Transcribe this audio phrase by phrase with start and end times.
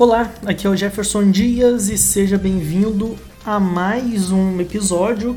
[0.00, 5.36] Olá, aqui é o Jefferson Dias e seja bem-vindo a mais um episódio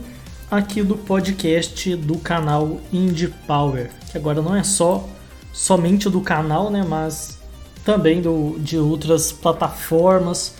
[0.49, 5.05] aqui do podcast do canal Indie Power, que agora não é só
[5.51, 7.39] somente do canal, né, mas
[7.83, 10.55] também do, de outras plataformas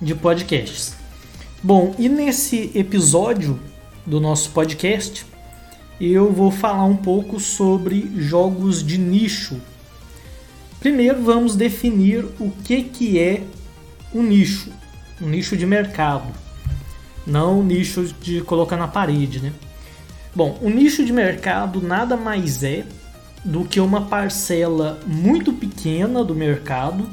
[0.00, 0.94] de podcasts.
[1.62, 3.60] Bom, e nesse episódio
[4.06, 5.26] do nosso podcast,
[6.00, 9.60] eu vou falar um pouco sobre jogos de nicho.
[10.82, 13.44] Primeiro vamos definir o que, que é
[14.12, 14.68] um nicho,
[15.20, 16.26] um nicho de mercado,
[17.24, 19.52] não um nicho de colocar na parede, né?
[20.34, 22.84] Bom, o nicho de mercado nada mais é
[23.44, 27.08] do que uma parcela muito pequena do mercado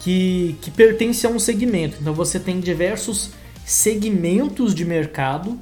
[0.00, 1.98] que, que pertence a um segmento.
[2.00, 3.30] Então você tem diversos
[3.64, 5.56] segmentos de mercado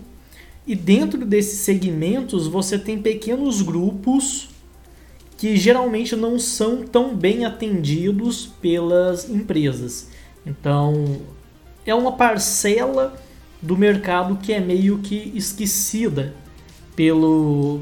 [0.66, 4.49] e dentro desses segmentos você tem pequenos grupos
[5.38, 10.09] que geralmente não são tão bem atendidos pelas empresas.
[10.45, 11.20] Então
[11.87, 13.16] é uma parcela
[13.63, 16.35] do mercado que é meio que esquecida
[16.96, 17.80] pelo,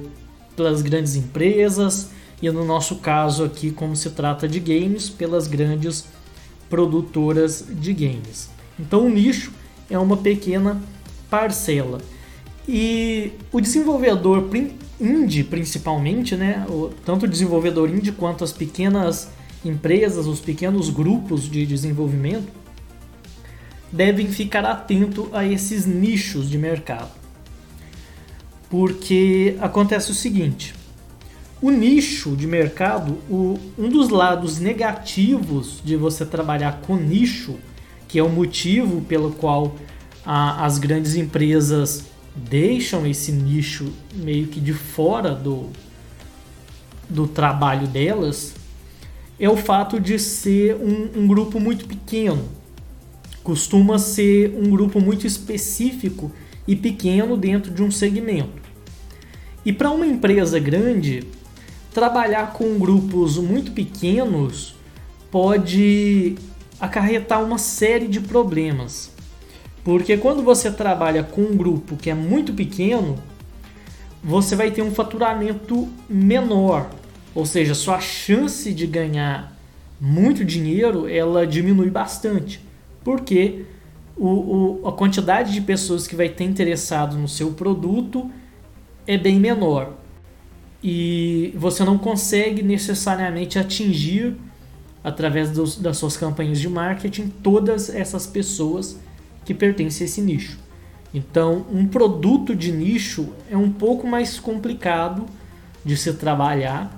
[0.54, 6.04] pelas grandes empresas e no nosso caso aqui, como se trata de games, pelas grandes
[6.68, 8.50] produtoras de games.
[8.78, 9.50] Então o nicho
[9.88, 10.80] é uma pequena
[11.30, 12.00] parcela.
[12.68, 14.42] E o desenvolvedor
[15.00, 16.66] indie, principalmente, né,
[17.04, 19.28] tanto o desenvolvedor indie quanto as pequenas
[19.64, 22.52] empresas, os pequenos grupos de desenvolvimento,
[23.90, 27.10] devem ficar atento a esses nichos de mercado.
[28.68, 30.74] Porque acontece o seguinte:
[31.60, 37.56] o nicho de mercado, o, um dos lados negativos de você trabalhar com nicho,
[38.08, 39.76] que é o motivo pelo qual
[40.24, 42.04] a, as grandes empresas
[42.36, 45.70] deixam esse nicho meio que de fora do,
[47.08, 48.54] do trabalho delas,
[49.38, 52.48] é o fato de ser um, um grupo muito pequeno.
[53.42, 56.32] Costuma ser um grupo muito específico
[56.66, 58.66] e pequeno dentro de um segmento.
[59.64, 61.24] E para uma empresa grande,
[61.92, 64.74] trabalhar com grupos muito pequenos
[65.30, 66.36] pode
[66.80, 69.15] acarretar uma série de problemas.
[69.86, 73.16] Porque quando você trabalha com um grupo que é muito pequeno,
[74.20, 76.90] você vai ter um faturamento menor,
[77.32, 79.56] ou seja, sua chance de ganhar
[80.00, 82.60] muito dinheiro ela diminui bastante,
[83.04, 83.64] porque
[84.16, 84.26] o,
[84.82, 88.28] o, a quantidade de pessoas que vai ter interessado no seu produto
[89.06, 89.94] é bem menor.
[90.82, 94.34] E você não consegue necessariamente atingir
[95.04, 98.98] através dos, das suas campanhas de marketing todas essas pessoas
[99.46, 100.58] que pertence a esse nicho.
[101.14, 105.24] Então, um produto de nicho é um pouco mais complicado
[105.82, 106.94] de se trabalhar,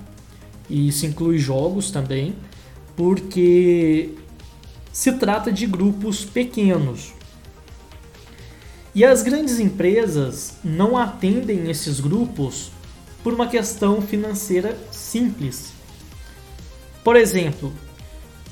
[0.69, 2.35] e isso inclui jogos também,
[2.97, 4.15] porque
[4.91, 7.13] se trata de grupos pequenos.
[8.93, 12.71] E as grandes empresas não atendem esses grupos
[13.23, 15.71] por uma questão financeira simples.
[17.03, 17.71] Por exemplo,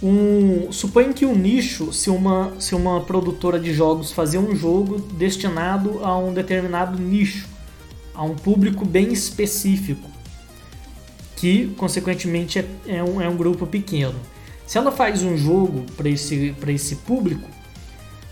[0.02, 5.00] um, suponha que um nicho, se uma, se uma produtora de jogos fazia um jogo
[5.00, 7.48] destinado a um determinado nicho,
[8.14, 10.08] a um público bem específico,
[11.36, 14.16] que consequentemente é, é, um, é um grupo pequeno.
[14.68, 17.48] Se ela faz um jogo para esse, esse público,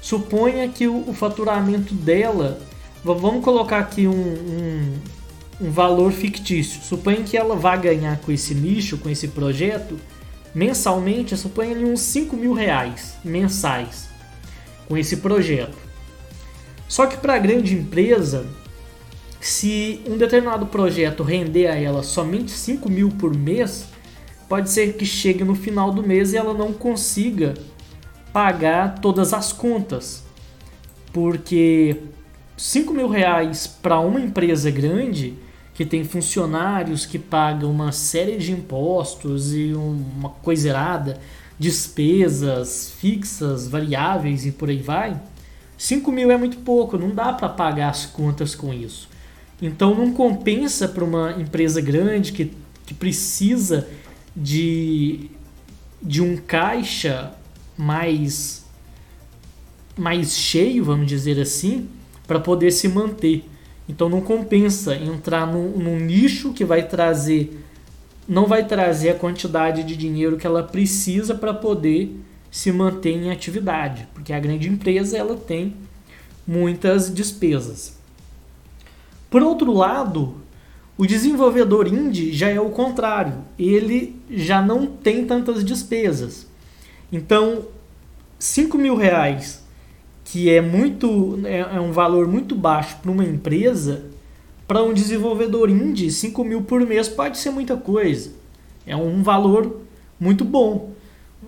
[0.02, 2.60] suponha que o, o, faturamento dela,
[3.04, 4.94] vamos colocar aqui um, um,
[5.62, 9.98] um valor fictício, suponha que ela vá ganhar com esse nicho, com esse projeto,
[10.56, 14.08] mensalmente, eu suponho ali uns 5 mil reais mensais
[14.88, 15.78] com esse projeto.
[16.88, 18.46] Só que para a grande empresa,
[19.42, 23.86] se um determinado projeto render a ela somente 5 mil por mês,
[24.48, 27.54] pode ser que chegue no final do mês e ela não consiga
[28.32, 30.24] pagar todas as contas.
[31.12, 31.98] Porque
[32.56, 35.36] 5 mil reais para uma empresa grande
[35.76, 41.20] que tem funcionários que pagam uma série de impostos e uma coisa errada,
[41.60, 45.22] despesas fixas, variáveis e por aí vai,
[45.78, 49.10] 5 mil é muito pouco, não dá para pagar as contas com isso.
[49.62, 52.54] Então não compensa para uma empresa grande que,
[52.86, 53.88] que precisa
[54.34, 55.30] de,
[56.02, 57.34] de um caixa
[57.78, 58.66] mais,
[59.98, 61.90] mais cheio, vamos dizer assim,
[62.26, 63.44] para poder se manter.
[63.88, 67.62] Então não compensa entrar num, num, nicho que vai trazer
[68.28, 73.30] não vai trazer a quantidade de dinheiro que ela precisa para poder se manter em
[73.30, 75.76] atividade, porque a grande empresa ela tem
[76.48, 77.98] muitas despesas.
[79.30, 80.38] Por outro lado,
[80.98, 86.48] o desenvolvedor indie já é o contrário, ele já não tem tantas despesas.
[87.12, 87.66] Então,
[88.40, 89.65] 5 mil reais,
[90.26, 94.06] que é muito é, é um valor muito baixo para uma empresa,
[94.68, 98.32] para um desenvolvedor indie, 5 mil por mês pode ser muita coisa.
[98.86, 99.82] É um valor
[100.20, 100.92] muito bom.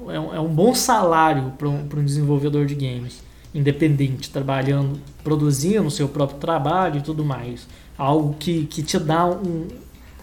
[0.08, 5.88] É um, é um bom salário para um, um desenvolvedor de games independente, trabalhando, produzindo
[5.88, 7.68] o seu próprio trabalho e tudo mais.
[7.98, 9.68] Algo que, que te dá um.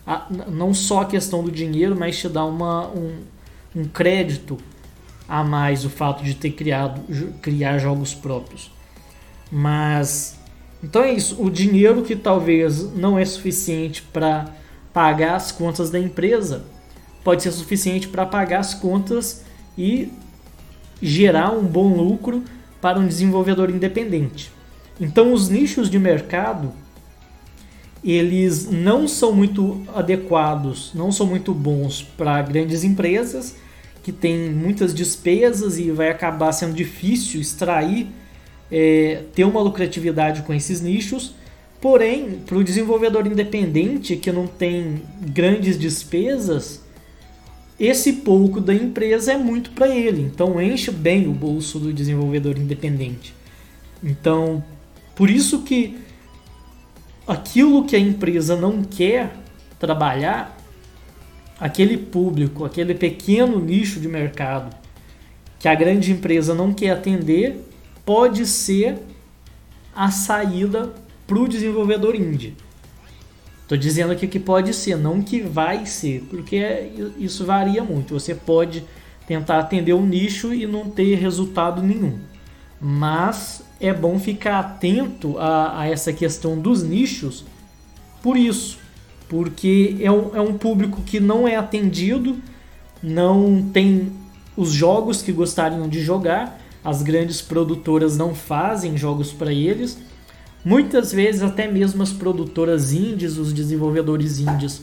[0.06, 3.22] A, não só a questão do dinheiro, mas te dá uma, um,
[3.74, 4.58] um crédito
[5.28, 7.00] a mais o fato de ter criado
[7.40, 8.70] criar jogos próprios.
[9.50, 10.38] Mas
[10.82, 14.46] então é isso, o dinheiro que talvez não é suficiente para
[14.92, 16.66] pagar as contas da empresa
[17.24, 19.44] pode ser suficiente para pagar as contas
[19.78, 20.12] e
[21.00, 22.44] gerar um bom lucro
[22.82, 24.52] para um desenvolvedor independente.
[25.00, 26.70] Então os nichos de mercado
[28.04, 33.56] eles não são muito adequados, não são muito bons para grandes empresas
[34.04, 38.06] que têm muitas despesas e vai acabar sendo difícil extrair,
[38.70, 41.34] é, ter uma lucratividade com esses nichos.
[41.80, 46.82] Porém, para o desenvolvedor independente que não tem grandes despesas,
[47.80, 50.20] esse pouco da empresa é muito para ele.
[50.20, 53.34] Então enche bem o bolso do desenvolvedor independente.
[54.02, 54.62] Então,
[55.16, 55.96] por isso que
[57.26, 59.34] aquilo que a empresa não quer
[59.78, 60.53] trabalhar,
[61.58, 64.74] aquele público, aquele pequeno nicho de mercado
[65.58, 67.66] que a grande empresa não quer atender,
[68.04, 68.98] pode ser
[69.94, 70.92] a saída
[71.26, 72.54] para o desenvolvedor indie.
[73.62, 78.12] Estou dizendo aqui que pode ser, não que vai ser, porque isso varia muito.
[78.12, 78.84] Você pode
[79.26, 82.18] tentar atender um nicho e não ter resultado nenhum.
[82.78, 87.46] Mas é bom ficar atento a, a essa questão dos nichos
[88.24, 88.78] por isso,
[89.28, 92.36] porque é um, é um público que não é atendido,
[93.02, 94.12] não tem
[94.56, 99.98] os jogos que gostariam de jogar, as grandes produtoras não fazem jogos para eles.
[100.64, 104.82] Muitas vezes até mesmo as produtoras indies, os desenvolvedores indies,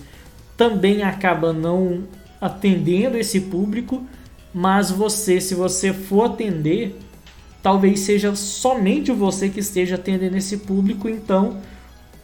[0.57, 2.03] também acabam não
[2.39, 4.03] atendendo esse público,
[4.53, 6.99] mas você, se você for atender,
[7.63, 11.57] talvez seja somente você que esteja atendendo esse público, então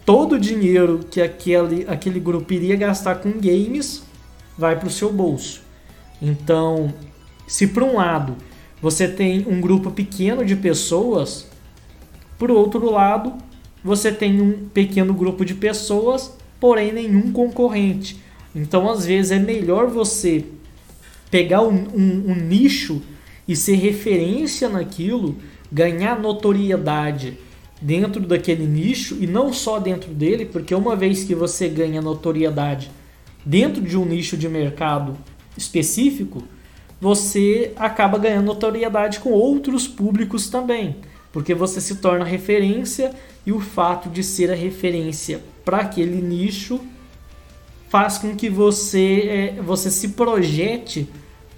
[0.07, 4.03] todo o dinheiro que aquele, aquele grupo iria gastar com games
[4.57, 5.61] vai para o seu bolso.
[6.21, 6.93] Então,
[7.45, 8.37] se por um lado
[8.81, 11.45] você tem um grupo pequeno de pessoas,
[12.39, 13.33] por outro lado,
[13.83, 18.17] você tem um pequeno grupo de pessoas, porém nenhum concorrente.
[18.55, 20.45] Então, às vezes, é melhor você
[21.29, 23.01] pegar um, um, um nicho
[23.45, 25.35] e ser referência naquilo,
[25.69, 27.37] ganhar notoriedade
[27.81, 32.89] dentro daquele nicho e não só dentro dele, porque uma vez que você ganha notoriedade
[33.45, 35.15] dentro de um nicho de mercado
[35.55, 36.43] específico,
[36.99, 40.97] você acaba ganhando notoriedade com outros públicos também,
[41.31, 43.13] porque você se torna referência
[43.45, 46.79] e o fato de ser a referência para aquele nicho
[47.89, 51.07] faz com que você, é, você se projete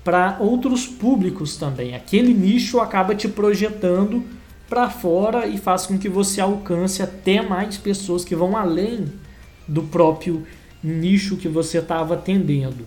[0.04, 1.96] para outros públicos também.
[1.96, 4.24] Aquele nicho acaba te projetando
[4.70, 9.06] para fora e faz com que você alcance até mais pessoas que vão além
[9.68, 10.46] do próprio
[10.84, 12.86] nicho que você estava atendendo.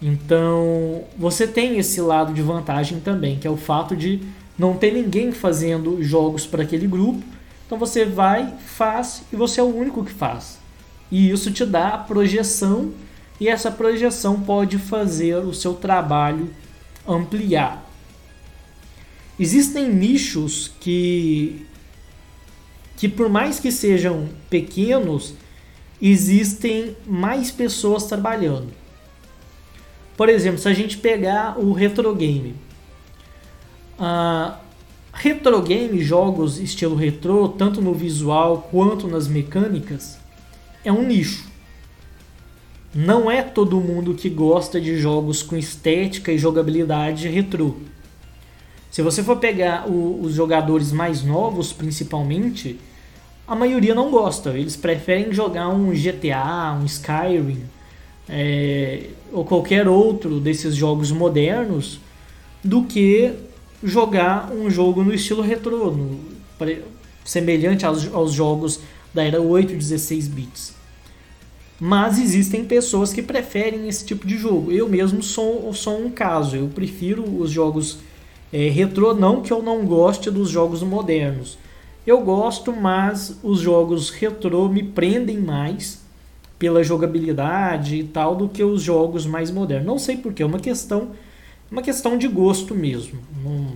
[0.00, 4.20] Então, você tem esse lado de vantagem também, que é o fato de
[4.56, 7.22] não ter ninguém fazendo jogos para aquele grupo
[7.68, 10.58] então você vai, faz e você é o único que faz.
[11.10, 12.94] E isso te dá a projeção
[13.38, 16.48] e essa projeção pode fazer o seu trabalho
[17.06, 17.84] ampliar.
[19.38, 21.66] Existem nichos que
[22.96, 25.34] que por mais que sejam pequenos,
[26.02, 28.72] existem mais pessoas trabalhando.
[30.16, 32.56] Por exemplo, se a gente pegar o retro game,
[34.00, 34.58] uh,
[35.20, 40.16] Retro game, jogos estilo retrô, tanto no visual quanto nas mecânicas,
[40.84, 41.44] é um nicho.
[42.94, 47.74] Não é todo mundo que gosta de jogos com estética e jogabilidade retrô.
[48.90, 52.78] Se você for pegar o, os jogadores mais novos, principalmente,
[53.46, 54.50] a maioria não gosta.
[54.50, 57.62] Eles preferem jogar um GTA, um Skyrim,
[58.28, 62.00] é, ou qualquer outro desses jogos modernos
[62.62, 63.32] do que
[63.82, 66.18] jogar um jogo no estilo retrô, no,
[67.24, 68.80] semelhante aos, aos jogos
[69.14, 70.74] da era 8 e 16 bits.
[71.80, 74.72] Mas existem pessoas que preferem esse tipo de jogo.
[74.72, 76.56] Eu mesmo sou, sou um caso.
[76.56, 77.98] Eu prefiro os jogos
[78.52, 81.58] é, retrô, não que eu não goste dos jogos modernos.
[82.06, 86.02] Eu gosto, mas os jogos retrô me prendem mais
[86.58, 89.86] pela jogabilidade e tal do que os jogos mais modernos.
[89.86, 91.10] Não sei porquê, é uma questão
[91.70, 93.20] uma questão de gosto mesmo.
[93.44, 93.66] Não...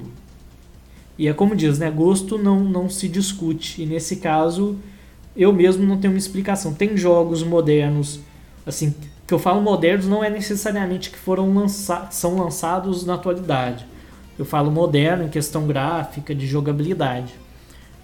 [1.19, 1.91] E é como diz, né?
[1.91, 3.83] Gosto não, não se discute.
[3.83, 4.79] E nesse caso,
[5.37, 6.73] eu mesmo não tenho uma explicação.
[6.73, 8.21] Tem jogos modernos,
[8.67, 8.95] assim,
[9.27, 13.87] que eu falo modernos não é necessariamente que foram lança são lançados na atualidade.
[14.39, 17.35] Eu falo moderno em questão gráfica, de jogabilidade.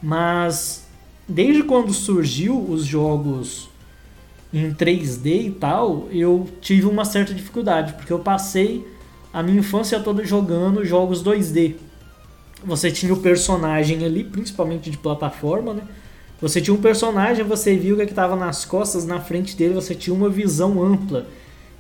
[0.03, 0.87] Mas
[1.27, 3.69] desde quando surgiu os jogos
[4.53, 8.87] em 3D e tal, eu tive uma certa dificuldade, porque eu passei
[9.33, 11.75] a minha infância toda jogando jogos 2D.
[12.65, 15.83] Você tinha o personagem ali, principalmente de plataforma, né?
[16.41, 19.95] Você tinha um personagem, você viu o que estava nas costas, na frente dele, você
[19.95, 21.27] tinha uma visão ampla.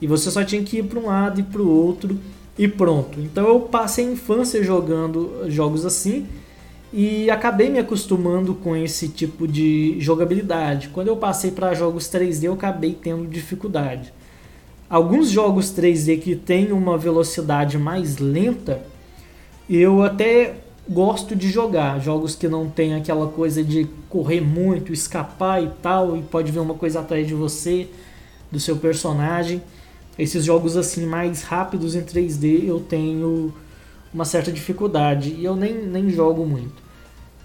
[0.00, 2.18] E você só tinha que ir para um lado e para o outro
[2.58, 3.20] e pronto.
[3.20, 6.26] Então eu passei a infância jogando jogos assim
[6.92, 10.88] e acabei me acostumando com esse tipo de jogabilidade.
[10.88, 14.12] Quando eu passei para jogos 3D, eu acabei tendo dificuldade.
[14.90, 18.82] Alguns jogos 3D que têm uma velocidade mais lenta,
[19.68, 20.54] eu até
[20.88, 22.00] gosto de jogar.
[22.00, 26.60] Jogos que não tem aquela coisa de correr muito, escapar e tal, e pode ver
[26.60, 27.86] uma coisa atrás de você,
[28.50, 29.62] do seu personagem.
[30.18, 33.54] Esses jogos assim mais rápidos em 3D eu tenho
[34.12, 36.82] uma certa dificuldade e eu nem, nem jogo muito.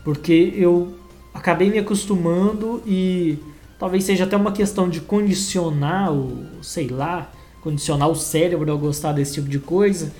[0.04, 0.94] Porque eu
[1.34, 3.38] acabei me acostumando e
[3.78, 9.14] talvez seja até uma questão de condicionar o, sei lá, condicionar o cérebro a gostar
[9.14, 10.12] desse tipo de coisa,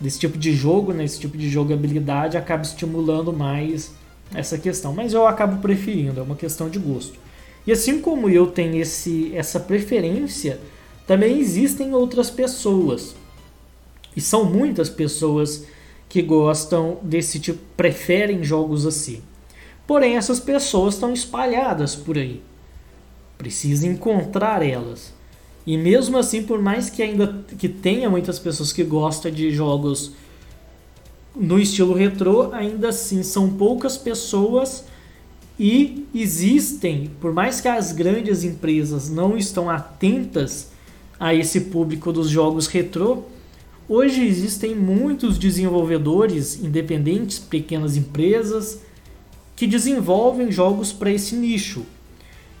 [0.00, 3.92] desse tipo de jogo, né, esse tipo de jogabilidade acaba estimulando mais
[4.34, 4.92] essa questão.
[4.92, 7.18] Mas eu acabo preferindo, é uma questão de gosto.
[7.66, 10.60] E assim como eu tenho esse, essa preferência,
[11.06, 13.14] também existem outras pessoas.
[14.16, 15.64] E são muitas pessoas
[16.08, 19.22] que gostam desse tipo, preferem jogos assim.
[19.86, 22.40] Porém, essas pessoas estão espalhadas por aí.
[23.36, 25.12] Precisa encontrar elas.
[25.66, 30.12] E mesmo assim, por mais que ainda que tenha muitas pessoas que gostam de jogos
[31.34, 34.84] no estilo retrô, ainda assim são poucas pessoas
[35.58, 40.68] e existem, por mais que as grandes empresas não estão atentas
[41.18, 43.24] a esse público dos jogos retrô,
[43.86, 48.80] Hoje existem muitos desenvolvedores independentes, pequenas empresas,
[49.54, 51.84] que desenvolvem jogos para esse nicho.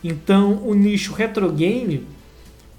[0.02, 2.06] Então, o nicho retro game,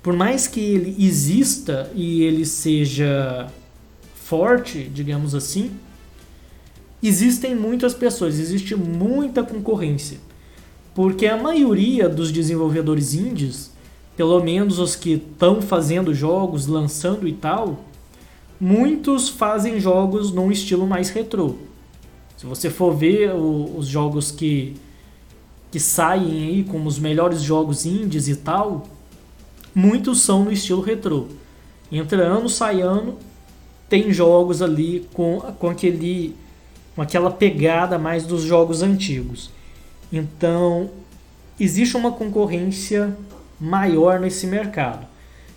[0.03, 3.47] por mais que ele exista e ele seja
[4.13, 5.71] forte, digamos assim,
[7.01, 10.19] existem muitas pessoas, existe muita concorrência.
[10.93, 13.71] Porque a maioria dos desenvolvedores indies,
[14.15, 17.79] pelo menos os que estão fazendo jogos, lançando e tal,
[18.59, 21.55] muitos fazem jogos num estilo mais retrô.
[22.37, 24.75] Se você for ver o, os jogos que,
[25.71, 28.87] que saem aí como os melhores jogos indies e tal,
[29.73, 31.25] muitos são no estilo retrô.
[31.91, 33.17] Entra ano, sai ano,
[33.89, 36.35] tem jogos ali com, com aquele
[36.95, 39.49] com aquela pegada mais dos jogos antigos.
[40.11, 40.89] Então,
[41.59, 43.15] existe uma concorrência
[43.59, 45.05] maior nesse mercado.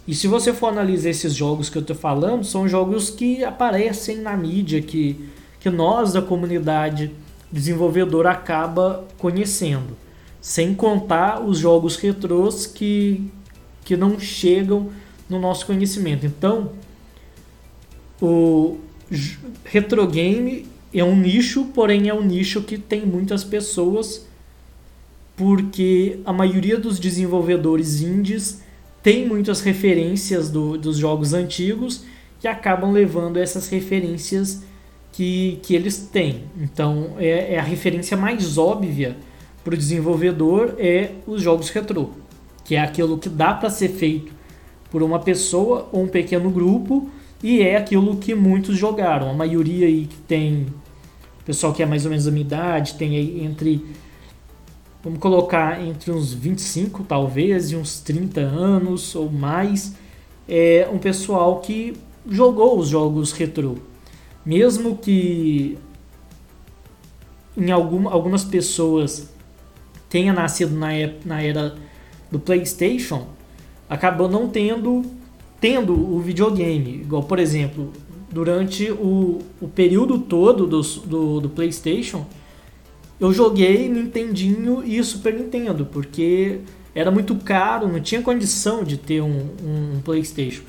[0.06, 4.16] E se você for analisar esses jogos que eu estou falando, são jogos que aparecem
[4.18, 5.28] na mídia, que,
[5.60, 7.10] que nós da comunidade
[7.52, 9.96] desenvolvedora acaba conhecendo.
[10.40, 13.30] Sem contar os jogos retrôs que,
[13.84, 14.88] que não chegam
[15.28, 16.24] no nosso conhecimento.
[16.24, 16.72] Então,
[18.20, 18.78] o
[19.64, 24.26] retro game é um nicho, porém é um nicho que tem muitas pessoas,
[25.38, 28.60] porque a maioria dos desenvolvedores indies
[29.02, 32.04] tem muitas referências do, dos jogos antigos
[32.40, 34.64] que acabam levando essas referências
[35.12, 36.42] que, que eles têm.
[36.60, 39.16] Então, é, é a referência mais óbvia
[39.64, 42.10] para o desenvolvedor é os jogos retrô,
[42.64, 44.32] que é aquilo que dá para ser feito
[44.90, 47.08] por uma pessoa ou um pequeno grupo
[47.42, 49.30] e é aquilo que muitos jogaram.
[49.30, 50.66] A maioria aí que tem
[51.44, 53.86] pessoal que é mais ou menos da minha idade, tem aí entre
[55.02, 59.94] vamos colocar entre uns 25 talvez e uns 30 anos ou mais,
[60.48, 61.96] é um pessoal que
[62.28, 63.76] jogou os jogos retrô.
[64.44, 65.78] Mesmo que
[67.56, 69.28] em algum, algumas pessoas
[70.08, 70.88] tenha nascido na,
[71.24, 71.74] na era
[72.30, 73.26] do PlayStation,
[73.88, 75.04] acabou não tendo
[75.60, 77.00] tendo o videogame.
[77.00, 77.92] Igual, por exemplo,
[78.30, 82.26] durante o, o período todo do, do, do PlayStation,
[83.20, 86.60] eu joguei Nintendinho e Super Nintendo, porque
[86.94, 90.62] era muito caro, não tinha condição de ter um, um PlayStation.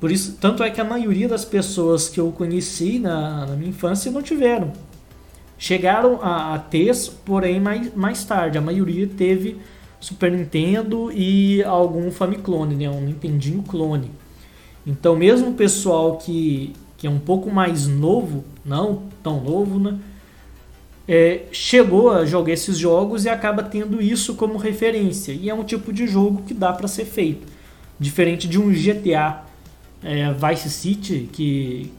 [0.00, 3.70] Por isso, tanto é que a maioria das pessoas que eu conheci na, na minha
[3.70, 4.72] infância não tiveram.
[5.58, 8.56] Chegaram a, a, ter, porém mais, mais tarde.
[8.56, 9.56] A maioria teve
[9.98, 12.88] Super Nintendo e algum Famiclone, né?
[12.88, 14.12] um Nintendinho clone.
[14.86, 19.98] Então, mesmo o pessoal que, que é um pouco mais novo, não tão novo, né?
[21.08, 25.32] É, chegou a jogar esses jogos e acaba tendo isso como referência.
[25.32, 27.46] E é um tipo de jogo que dá para ser feito.
[27.98, 29.42] Diferente de um GTA
[30.02, 31.90] é, Vice City, que,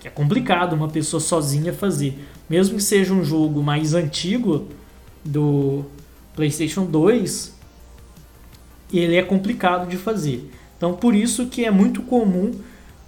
[0.00, 2.18] que é complicado uma pessoa sozinha fazer.
[2.48, 4.68] Mesmo que seja um jogo mais antigo
[5.24, 5.84] do
[6.36, 7.56] PlayStation 2,
[8.92, 10.50] ele é complicado de fazer.
[10.76, 12.52] Então por isso que é muito comum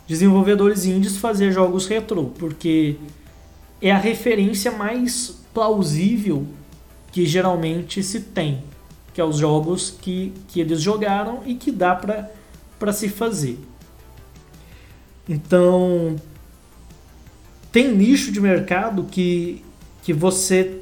[0.07, 2.97] desenvolvedores indies fazer jogos retrô, porque
[3.81, 6.47] é a referência mais plausível
[7.13, 8.63] que geralmente se tem,
[9.13, 11.95] que é os jogos que, que eles jogaram e que dá
[12.79, 13.59] para se fazer.
[15.29, 16.17] Então,
[17.71, 19.65] tem nicho de mercado que,
[20.03, 20.81] que você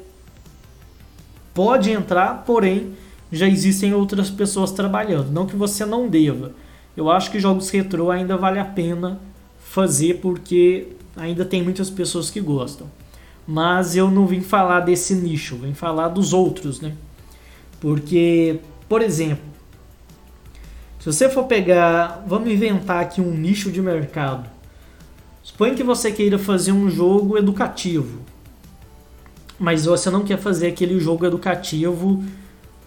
[1.53, 2.93] pode entrar, porém
[3.31, 5.31] já existem outras pessoas trabalhando.
[5.31, 6.51] Não que você não deva.
[6.95, 9.19] Eu acho que jogos retrô ainda vale a pena
[9.59, 12.87] fazer porque ainda tem muitas pessoas que gostam.
[13.51, 16.93] Mas eu não vim falar desse nicho, vim falar dos outros, né?
[17.81, 19.43] Porque, por exemplo,
[20.99, 24.47] se você for pegar, vamos inventar aqui um nicho de mercado.
[25.41, 28.19] Suponha que você queira fazer um jogo educativo,
[29.57, 32.23] mas você não quer fazer aquele jogo educativo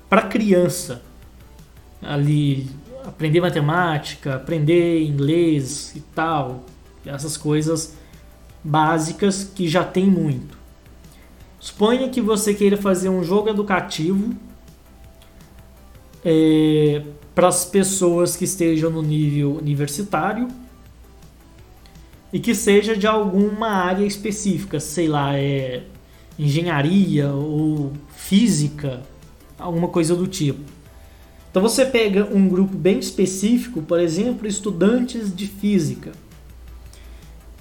[0.08, 1.02] para criança.
[2.00, 2.70] Ali
[3.04, 6.66] aprender matemática, aprender inglês e tal,
[7.04, 8.00] essas coisas
[8.62, 10.56] básicas que já tem muito.
[11.58, 14.34] Suponha que você queira fazer um jogo educativo
[16.24, 17.02] é,
[17.34, 20.48] para as pessoas que estejam no nível universitário
[22.32, 25.84] e que seja de alguma área específica, sei lá, é
[26.38, 29.02] engenharia ou física,
[29.58, 30.60] alguma coisa do tipo.
[31.50, 36.12] Então você pega um grupo bem específico, por exemplo, estudantes de física.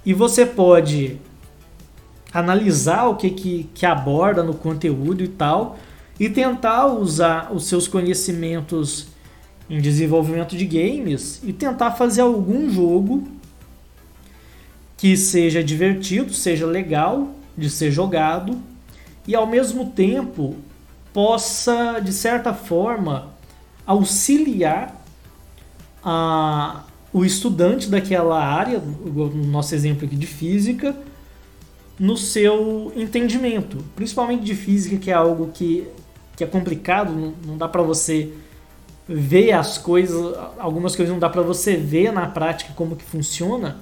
[0.06, 1.20] E você pode
[2.34, 5.78] analisar o que, que, que aborda no conteúdo e tal,
[6.20, 9.08] e tentar usar os seus conhecimentos
[9.70, 13.28] em desenvolvimento de games e tentar fazer algum jogo
[14.98, 18.62] que seja divertido, seja legal de ser jogado
[19.28, 20.56] e ao mesmo tempo
[21.14, 23.34] possa de certa forma
[23.86, 25.04] auxiliar
[26.04, 26.84] a,
[27.14, 30.96] o estudante daquela área, no nosso exemplo aqui de física,
[32.00, 35.88] no seu entendimento, principalmente de física, que é algo que,
[36.36, 38.32] que é complicado, não, dá para você
[39.08, 43.78] ver as coisas, algumas coisas não dá para você ver na prática como que funciona.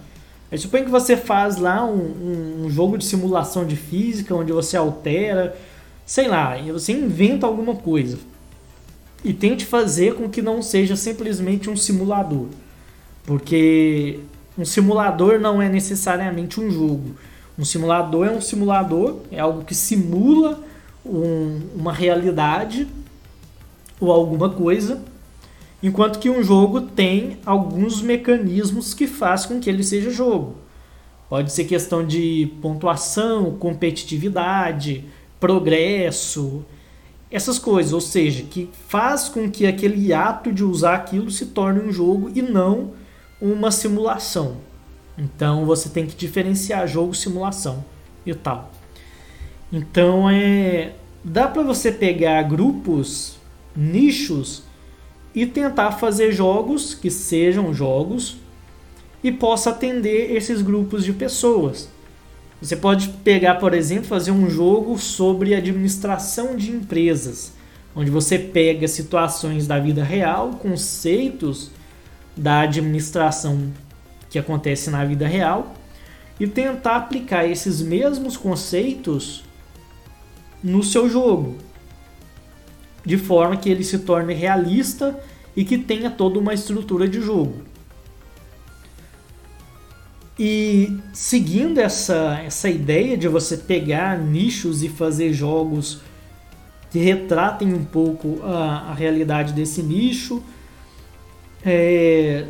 [0.51, 4.75] Aí suponho que você faz lá um, um, jogo de simulação de física, onde você
[4.75, 5.55] altera,
[6.05, 8.17] sei lá, e você inventa alguma coisa
[9.23, 12.47] e tente fazer com que não seja simplesmente um simulador.
[13.25, 14.19] Porque
[14.57, 17.15] um simulador não é necessariamente um jogo.
[17.57, 20.63] Um simulador é um simulador, é algo que simula
[21.05, 22.87] um, uma realidade
[23.99, 25.01] ou alguma coisa,
[25.83, 30.55] enquanto que um jogo tem alguns mecanismos que faz com que ele seja jogo.
[31.29, 35.05] Pode ser questão de pontuação, competitividade,
[35.39, 36.65] progresso,
[37.31, 41.81] essas coisas, ou seja, que faz com que aquele ato de usar aquilo se torne
[41.81, 42.98] um jogo e não
[43.41, 44.57] uma simulação.
[45.17, 47.83] Então você tem que diferenciar jogo simulação
[48.25, 48.71] e tal.
[49.71, 53.35] Então é dá para você pegar grupos,
[53.75, 54.63] nichos
[55.35, 58.37] e tentar fazer jogos que sejam jogos
[59.23, 61.89] e possa atender esses grupos de pessoas.
[62.61, 67.53] Você pode pegar, por exemplo, fazer um jogo sobre administração de empresas,
[67.95, 71.71] onde você pega situações da vida real, conceitos
[72.39, 73.71] da administração
[74.29, 75.75] que acontece na vida real
[76.39, 79.43] e tentar aplicar esses mesmos conceitos
[80.63, 81.57] no seu jogo,
[83.05, 85.19] de forma que ele se torne realista
[85.55, 87.61] e que tenha toda uma estrutura de jogo.
[90.37, 95.99] E seguindo essa, essa ideia de você pegar nichos e fazer jogos
[96.89, 100.41] que retratem um pouco a, a realidade desse nicho,
[101.65, 102.45] é,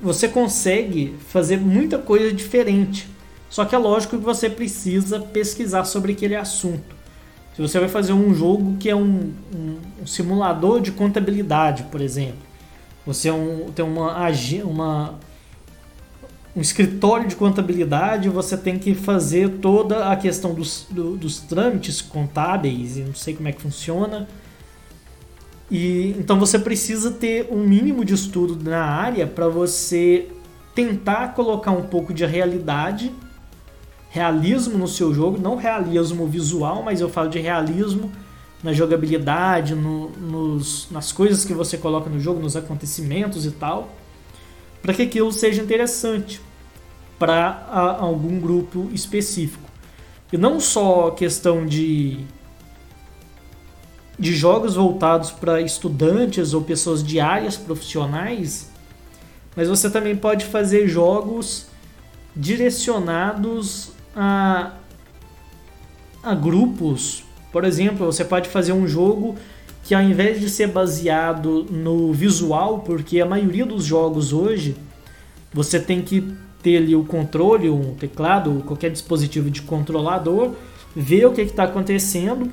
[0.00, 3.08] você consegue fazer muita coisa diferente.
[3.48, 6.94] Só que é lógico que você precisa pesquisar sobre aquele assunto.
[7.54, 12.00] Se você vai fazer um jogo que é um, um, um simulador de contabilidade, por
[12.00, 12.38] exemplo,
[13.04, 14.16] você é um, tem uma,
[14.64, 15.18] uma
[16.54, 22.00] um escritório de contabilidade, você tem que fazer toda a questão dos, do, dos trâmites
[22.00, 24.28] contábeis, e não sei como é que funciona.
[25.70, 30.28] E então você precisa ter um mínimo de estudo na área para você
[30.74, 33.12] tentar colocar um pouco de realidade,
[34.08, 38.10] realismo no seu jogo, não realismo visual, mas eu falo de realismo
[38.62, 43.90] na jogabilidade, no, nos, nas coisas que você coloca no jogo, nos acontecimentos e tal,
[44.82, 46.40] para que aquilo seja interessante
[47.18, 47.66] para
[48.00, 49.68] algum grupo específico.
[50.32, 52.24] E não só questão de
[54.20, 58.70] de jogos voltados para estudantes ou pessoas de áreas profissionais,
[59.56, 61.66] mas você também pode fazer jogos
[62.36, 64.72] direcionados a,
[66.22, 67.24] a grupos.
[67.50, 69.36] Por exemplo, você pode fazer um jogo
[69.82, 74.76] que ao invés de ser baseado no visual, porque a maioria dos jogos hoje
[75.52, 80.52] você tem que ter ali o controle, um teclado, qualquer dispositivo de controlador,
[80.94, 82.52] ver o que está acontecendo,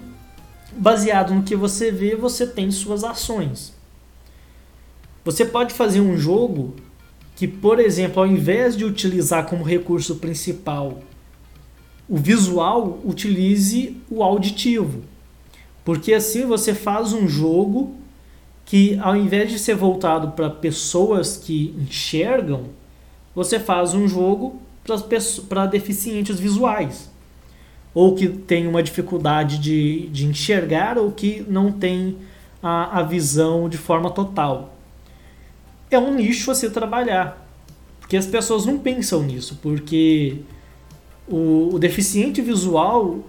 [0.78, 3.74] baseado no que você vê, você tem suas ações.
[5.26, 6.76] Você pode fazer um jogo
[7.36, 11.02] que, por exemplo, ao invés de utilizar como recurso principal
[12.10, 15.04] o visual utilize o auditivo.
[15.84, 17.96] Porque assim você faz um jogo
[18.66, 22.66] que ao invés de ser voltado para pessoas que enxergam,
[23.36, 24.62] você faz um jogo
[25.50, 27.10] para deficientes visuais.
[27.98, 32.16] Ou que tem uma dificuldade de, de enxergar ou que não tem
[32.62, 34.78] a, a visão de forma total.
[35.90, 37.44] É um nicho a se trabalhar.
[38.00, 40.42] Porque as pessoas não pensam nisso, porque
[41.28, 43.24] o, o deficiente visual,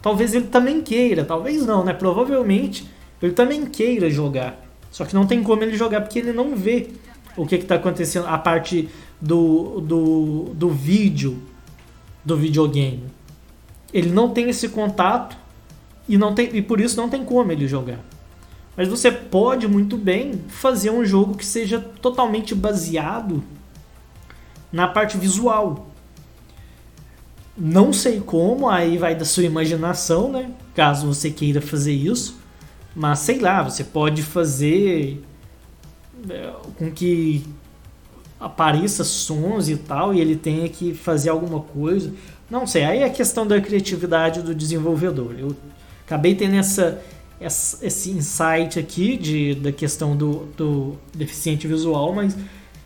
[0.00, 1.92] talvez ele também queira, talvez não, né?
[1.92, 2.88] Provavelmente
[3.20, 4.58] ele também queira jogar.
[4.90, 6.88] Só que não tem como ele jogar porque ele não vê
[7.36, 8.88] o que está acontecendo, a parte
[9.20, 11.42] do, do, do vídeo
[12.24, 13.04] do videogame.
[13.94, 15.36] Ele não tem esse contato
[16.08, 18.00] e, não tem, e por isso não tem como ele jogar.
[18.76, 23.44] Mas você pode muito bem fazer um jogo que seja totalmente baseado
[24.72, 25.86] na parte visual.
[27.56, 30.50] Não sei como, aí vai da sua imaginação, né?
[30.74, 32.36] Caso você queira fazer isso.
[32.96, 35.22] Mas sei lá, você pode fazer
[36.28, 37.44] é, com que
[38.40, 42.12] apareça sons e tal e ele tenha que fazer alguma coisa.
[42.50, 45.34] Não sei, aí é questão da criatividade do desenvolvedor.
[45.38, 45.56] Eu
[46.06, 47.02] acabei tendo essa,
[47.40, 52.36] essa esse insight aqui de, da questão do, do deficiente visual, mas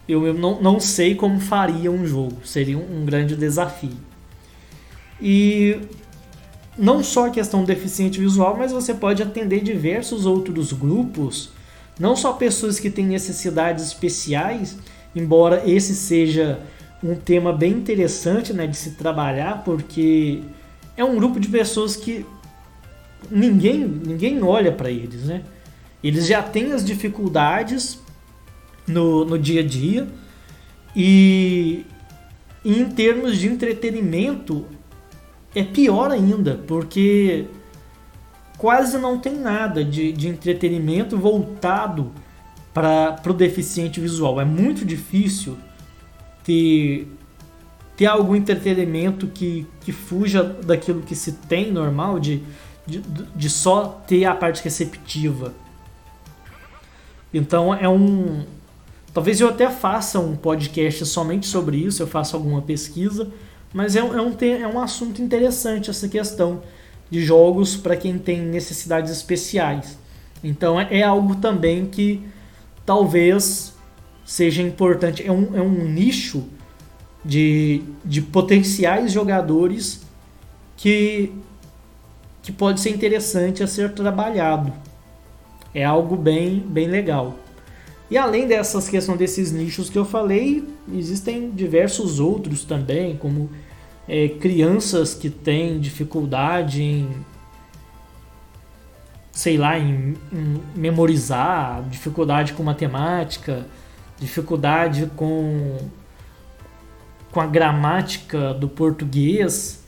[0.08, 2.38] eu, eu não, não sei como faria um jogo.
[2.44, 3.96] Seria um, um grande desafio.
[5.20, 5.80] E
[6.78, 11.50] não só a questão do deficiente visual, mas você pode atender diversos outros grupos,
[11.98, 14.78] não só pessoas que têm necessidades especiais,
[15.14, 16.60] embora esse seja
[17.02, 20.42] um tema bem interessante né, de se trabalhar, porque
[20.96, 22.26] é um grupo de pessoas que
[23.30, 25.24] ninguém, ninguém olha para eles.
[25.24, 25.42] Né?
[26.02, 28.00] Eles já têm as dificuldades
[28.86, 30.08] no, no dia a dia
[30.94, 31.84] e
[32.64, 34.64] em termos de entretenimento
[35.54, 37.46] é pior ainda, porque
[38.56, 42.12] quase não tem nada de, de entretenimento voltado
[42.74, 44.40] para o deficiente visual.
[44.40, 45.56] É muito difícil
[46.48, 47.06] ter,
[47.94, 52.42] ter algum entretenimento que, que fuja daquilo que se tem normal, de,
[52.86, 53.02] de,
[53.36, 55.52] de só ter a parte receptiva.
[57.32, 58.44] Então é um.
[59.12, 63.30] Talvez eu até faça um podcast somente sobre isso, eu faça alguma pesquisa
[63.72, 66.62] mas é, é, um, é um assunto interessante essa questão
[67.10, 69.98] de jogos para quem tem necessidades especiais.
[70.42, 72.22] Então é, é, algo também que
[72.84, 73.74] talvez
[74.28, 75.26] seja importante.
[75.26, 76.44] É um, é um nicho
[77.24, 80.02] de, de potenciais jogadores
[80.76, 81.32] que,
[82.42, 84.70] que pode ser interessante a ser trabalhado.
[85.72, 87.36] É algo bem, bem legal.
[88.10, 90.62] E além dessas questões desses nichos que eu falei,
[90.92, 93.48] existem diversos outros também, como
[94.06, 97.08] é, crianças que têm dificuldade em
[99.32, 103.66] sei lá, em, em, memorizar, dificuldade com matemática,
[104.18, 105.76] dificuldade com,
[107.30, 109.82] com a gramática do português,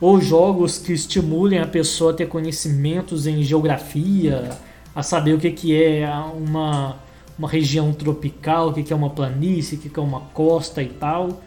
[0.00, 4.50] ou jogos que estimulem a pessoa a ter conhecimentos em geografia,
[4.94, 6.96] a saber o que, que é uma,
[7.38, 10.82] uma região tropical, o que, que é uma planície, o que, que é uma costa
[10.82, 11.40] e tal,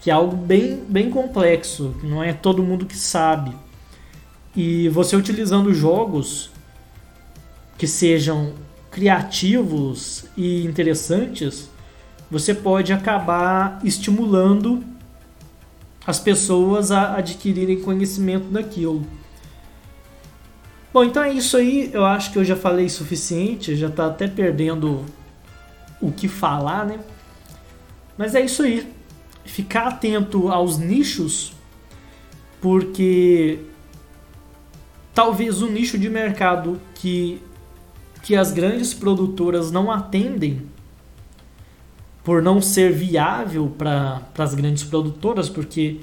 [0.00, 3.52] que é algo bem, bem complexo, não é todo mundo que sabe.
[4.54, 6.50] E você utilizando jogos
[7.76, 8.52] que sejam
[8.90, 11.70] criativos e interessantes,
[12.30, 14.82] você pode acabar estimulando
[16.06, 19.06] as pessoas a adquirirem conhecimento daquilo.
[20.92, 21.90] Bom, então é isso aí.
[21.92, 25.04] Eu acho que eu já falei suficiente, já está até perdendo
[26.00, 27.00] o que falar, né?
[28.16, 28.90] Mas é isso aí.
[29.44, 31.52] Ficar atento aos nichos,
[32.60, 33.60] porque
[35.14, 37.40] talvez o nicho de mercado que,
[38.28, 40.60] que as grandes produtoras não atendem
[42.22, 46.00] por não ser viável para as grandes produtoras, porque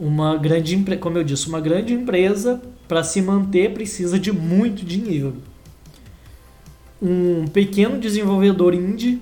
[0.00, 5.34] uma grande como eu disse, uma grande empresa para se manter precisa de muito dinheiro.
[7.02, 9.20] Um pequeno desenvolvedor indie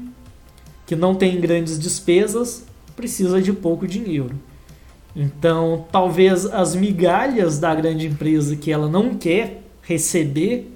[0.86, 4.36] que não tem grandes despesas precisa de pouco dinheiro.
[5.16, 10.75] Então, talvez as migalhas da grande empresa que ela não quer receber,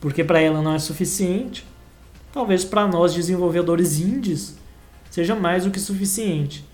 [0.00, 1.64] porque para ela não é suficiente,
[2.32, 4.56] talvez para nós desenvolvedores indies
[5.10, 6.64] seja mais do que suficiente.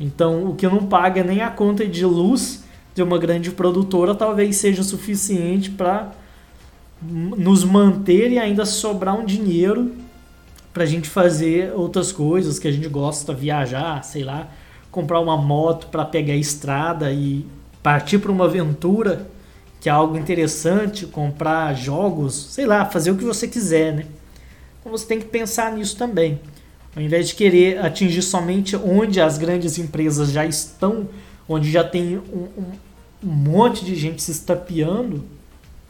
[0.00, 2.64] Então, o que não paga nem a conta de luz
[2.94, 6.12] de uma grande produtora talvez seja suficiente para
[7.02, 9.92] nos manter e ainda sobrar um dinheiro
[10.72, 14.48] para a gente fazer outras coisas que a gente gosta, viajar, sei lá,
[14.90, 17.44] comprar uma moto para pegar a estrada e
[17.82, 19.28] partir para uma aventura,
[19.82, 24.06] que é algo interessante, comprar jogos, sei lá, fazer o que você quiser, né?
[24.78, 26.40] Então você tem que pensar nisso também.
[26.94, 31.08] Ao invés de querer atingir somente onde as grandes empresas já estão,
[31.48, 32.64] onde já tem um, um,
[33.24, 35.24] um monte de gente se estapeando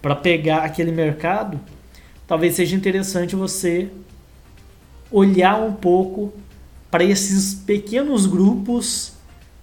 [0.00, 1.60] para pegar aquele mercado,
[2.26, 3.90] talvez seja interessante você
[5.10, 6.32] olhar um pouco
[6.90, 9.12] para esses pequenos grupos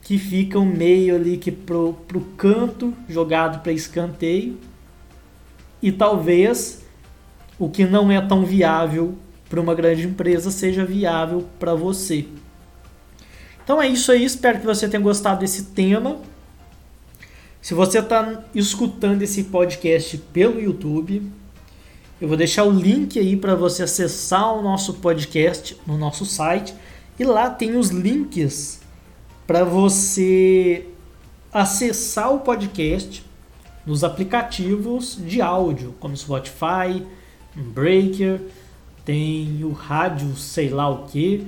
[0.10, 4.58] que ficam meio ali que pro, pro canto, jogado para escanteio,
[5.84, 6.82] e talvez
[7.60, 9.14] o que não é tão viável
[9.48, 12.26] para uma grande empresa seja viável para você.
[13.64, 16.18] Então é isso aí, espero que você tenha gostado desse tema.
[17.62, 21.22] Se você está escutando esse podcast pelo YouTube,
[22.20, 26.74] eu vou deixar o link aí para você acessar o nosso podcast no nosso site
[27.20, 28.79] e lá tem os links
[29.50, 30.86] para você
[31.52, 33.26] acessar o podcast
[33.84, 37.04] nos aplicativos de áudio, como Spotify,
[37.56, 38.42] Breaker,
[39.04, 41.48] tem o rádio, sei lá o que.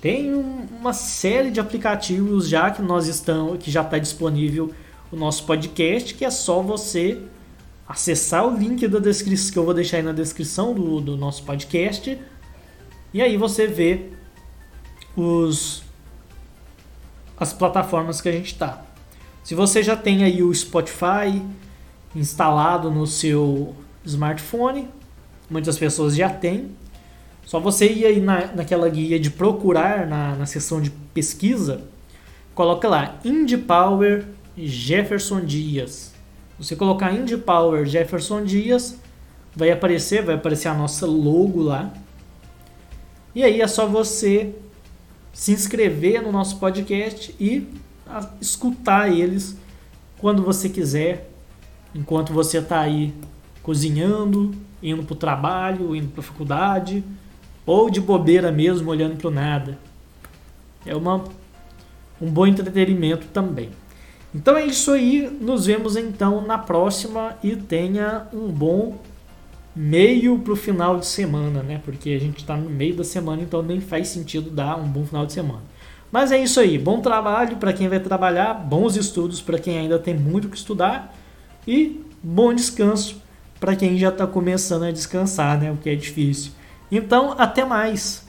[0.00, 4.74] Tem uma série de aplicativos já que nós estamos, que já está disponível
[5.12, 7.22] o nosso podcast, que é só você
[7.86, 11.44] acessar o link da descrição que eu vou deixar aí na descrição do, do nosso
[11.44, 12.18] podcast.
[13.14, 14.10] E aí você vê
[15.16, 15.85] os
[17.38, 18.82] as plataformas que a gente está.
[19.44, 21.42] Se você já tem aí o Spotify
[22.14, 24.88] instalado no seu smartphone,
[25.48, 26.70] muitas pessoas já têm,
[27.44, 31.82] só você ir aí na, naquela guia de procurar na, na seção de pesquisa,
[32.54, 34.24] coloca lá Indie Power
[34.56, 36.12] Jefferson Dias.
[36.58, 38.98] Você colocar Indie Power Jefferson Dias,
[39.54, 41.92] vai aparecer, vai aparecer a nossa logo lá.
[43.32, 44.54] E aí é só você
[45.36, 47.68] se inscrever no nosso podcast e
[48.40, 49.54] escutar eles
[50.18, 51.30] quando você quiser,
[51.94, 53.12] enquanto você está aí
[53.62, 57.04] cozinhando, indo para o trabalho, indo para a faculdade
[57.66, 59.78] ou de bobeira mesmo, olhando para o nada.
[60.86, 61.22] É uma,
[62.18, 63.68] um bom entretenimento também.
[64.34, 68.96] Então é isso aí, nos vemos então na próxima e tenha um bom
[69.76, 71.80] meio para o final de semana, né?
[71.84, 75.04] Porque a gente está no meio da semana, então nem faz sentido dar um bom
[75.04, 75.62] final de semana.
[76.10, 79.98] Mas é isso aí, bom trabalho para quem vai trabalhar, bons estudos para quem ainda
[79.98, 81.14] tem muito que estudar
[81.68, 83.20] e bom descanso
[83.60, 85.70] para quem já está começando a descansar, né?
[85.70, 86.52] O que é difícil.
[86.90, 88.25] Então, até mais!